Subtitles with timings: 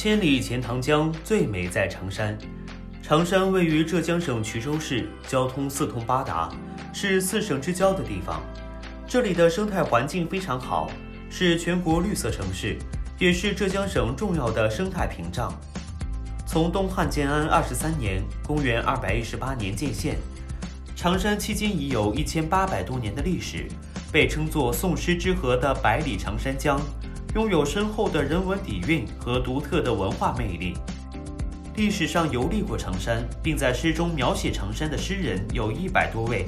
[0.00, 2.38] 千里钱塘江，最美在长山。
[3.02, 6.48] 长山位于浙江省衢州市，交通四通八达，
[6.92, 8.40] 是四省之交的地方。
[9.08, 10.88] 这里的生态环境非常好，
[11.28, 12.78] 是全国绿色城市，
[13.18, 15.52] 也是浙江省重要的生态屏障。
[16.46, 20.16] 从东汉建安二十三年（公元二百一十八年）建县，
[20.94, 23.66] 长山迄今已有一千八百多年的历史，
[24.12, 26.80] 被称作“宋诗之河”的百里长山江。
[27.38, 30.74] 拥有深厚的人文底蕴和独特的文化魅力。
[31.76, 36.46] 历史上游历过长山，并在诗中描写长山的诗人有一百多位，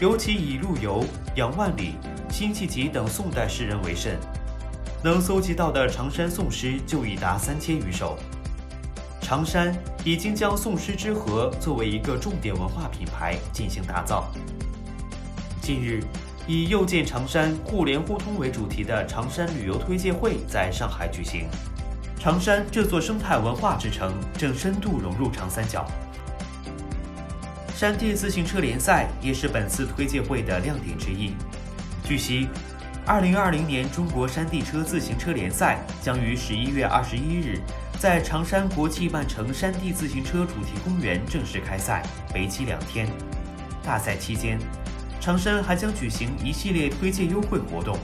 [0.00, 1.04] 尤其以陆游、
[1.36, 1.92] 杨万里、
[2.30, 4.18] 辛弃疾等宋代诗人为甚。
[5.04, 8.16] 能搜集到的长山宋诗就已达三千余首。
[9.20, 14.32] 长山已经将宋诗之河作为一个重点文化品牌进行打造。
[15.60, 16.02] 近日。
[16.48, 21.46] 以“又见长山，互联互通”为主题的长山旅游推介会在上海举行。
[22.18, 25.86] 长山这座生态文化之城正深度融入长三角。
[27.76, 31.34] 山地自行车联赛也是本次推介会的亮点之一。
[32.02, 32.48] 据悉
[33.06, 37.60] ，2020年中国山地车自行车联赛将于11月21日
[38.00, 42.02] 在长山国际万城山地自行车主题公园正式开赛，
[42.34, 43.06] 为期两天。
[43.84, 44.58] 大赛期间。
[45.28, 47.98] 长山还将举行一系列推荐优惠活动，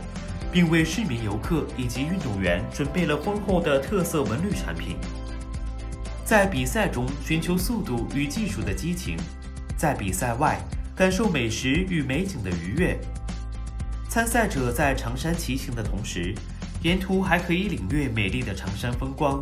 [0.53, 4.99] 并为市民游客以及运动员准备了丰厚的特色文旅产品。
[6.23, 9.17] 在比赛中寻求速度与技术的激情，
[9.75, 10.61] 在比赛外
[10.95, 13.01] 感受美食与美景的愉悦。
[14.07, 16.35] 参赛者在长山骑行的同时，
[16.83, 19.41] 沿途还可以领略美丽的长山风光，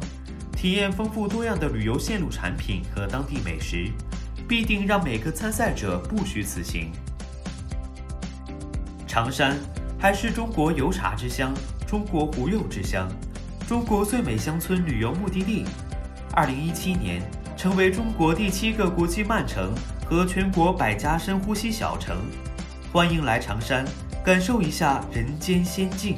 [0.56, 3.90] 体验丰富多样的旅游线路产品和当地美食，
[4.46, 6.92] 必定让每个参赛者不虚此行。
[9.12, 9.54] 常山
[9.98, 11.52] 还是中国油茶之乡，
[11.86, 13.06] 中国胡柚之乡，
[13.68, 15.66] 中国最美乡村旅游目的地。
[16.32, 17.20] 二零一七年
[17.54, 19.74] 成为中国第七个国际慢城
[20.06, 22.16] 和全国百家深呼吸小城。
[22.90, 23.84] 欢迎来长山，
[24.24, 26.16] 感受一下人间仙境。